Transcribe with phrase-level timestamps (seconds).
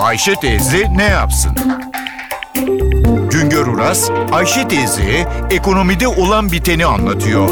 [0.00, 1.52] Ayşe teyze ne yapsın?
[3.30, 7.48] Güngör Uras, Ayşe teyze ekonomide olan biteni anlatıyor.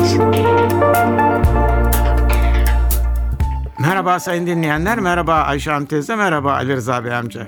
[3.80, 7.46] Merhaba sayın dinleyenler, merhaba Ayşe Hanım teyze, merhaba Ali Rıza Bey amca.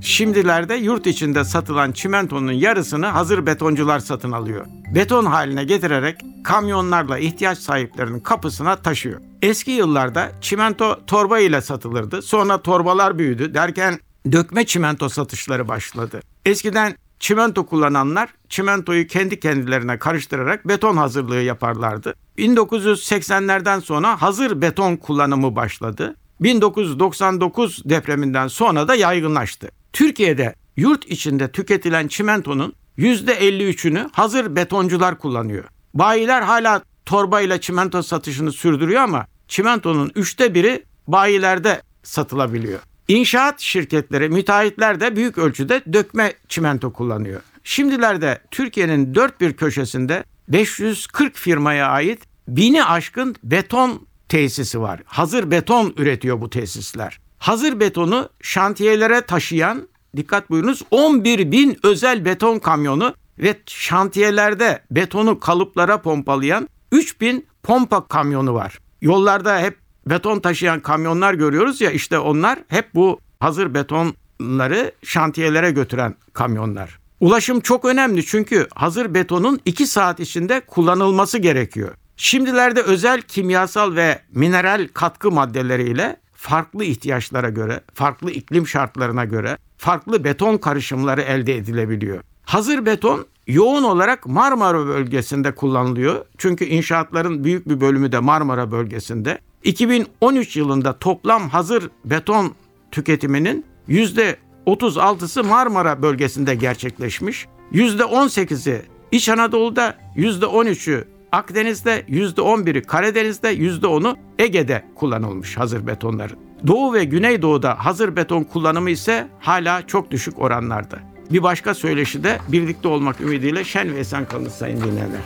[0.00, 4.66] Şimdilerde yurt içinde satılan çimentonun yarısını hazır betoncular satın alıyor.
[4.94, 9.20] Beton haline getirerek kamyonlarla ihtiyaç sahiplerinin kapısına taşıyor.
[9.46, 12.22] Eski yıllarda çimento torba ile satılırdı.
[12.22, 13.98] Sonra torbalar büyüdü derken
[14.32, 16.20] dökme çimento satışları başladı.
[16.44, 22.14] Eskiden çimento kullananlar çimentoyu kendi kendilerine karıştırarak beton hazırlığı yaparlardı.
[22.38, 26.16] 1980'lerden sonra hazır beton kullanımı başladı.
[26.40, 29.68] 1999 depreminden sonra da yaygınlaştı.
[29.92, 35.64] Türkiye'de yurt içinde tüketilen çimentonun %53'ünü hazır betoncular kullanıyor.
[35.94, 42.80] Bayiler hala torbayla çimento satışını sürdürüyor ama çimentonun üçte biri bayilerde satılabiliyor.
[43.08, 47.40] İnşaat şirketleri, müteahhitler de büyük ölçüde dökme çimento kullanıyor.
[47.64, 55.02] Şimdilerde Türkiye'nin dört bir köşesinde 540 firmaya ait bini aşkın beton tesisi var.
[55.04, 57.18] Hazır beton üretiyor bu tesisler.
[57.38, 66.02] Hazır betonu şantiyelere taşıyan, dikkat buyurunuz 11 bin özel beton kamyonu ve şantiyelerde betonu kalıplara
[66.02, 68.78] pompalayan 3 bin pompa kamyonu var.
[69.00, 76.14] Yollarda hep beton taşıyan kamyonlar görüyoruz ya işte onlar hep bu hazır betonları şantiyelere götüren
[76.32, 76.98] kamyonlar.
[77.20, 81.94] Ulaşım çok önemli çünkü hazır betonun 2 saat içinde kullanılması gerekiyor.
[82.16, 90.24] Şimdilerde özel kimyasal ve mineral katkı maddeleriyle farklı ihtiyaçlara göre, farklı iklim şartlarına göre farklı
[90.24, 92.22] beton karışımları elde edilebiliyor.
[92.46, 96.24] Hazır beton yoğun olarak Marmara bölgesinde kullanılıyor.
[96.38, 99.38] Çünkü inşaatların büyük bir bölümü de Marmara bölgesinde.
[99.64, 102.52] 2013 yılında toplam hazır beton
[102.90, 107.46] tüketiminin %36'sı Marmara bölgesinde gerçekleşmiş.
[107.72, 116.38] %18'i İç Anadolu'da, %13'ü Akdeniz'de, %11'i Karadeniz'de, %10'u Ege'de kullanılmış hazır betonların.
[116.66, 121.15] Doğu ve Güneydoğu'da hazır beton kullanımı ise hala çok düşük oranlarda.
[121.30, 125.20] Bir başka söyleşi de birlikte olmak ümidiyle şen ve esen kalın sayın dinleyenler.